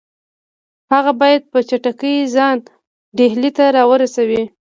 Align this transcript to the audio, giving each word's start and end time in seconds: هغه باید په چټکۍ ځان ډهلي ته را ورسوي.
هغه 0.91 1.11
باید 1.21 1.41
په 1.51 1.59
چټکۍ 1.69 2.15
ځان 2.35 2.57
ډهلي 3.17 3.51
ته 3.57 3.65
را 3.75 3.83
ورسوي. 3.91 4.43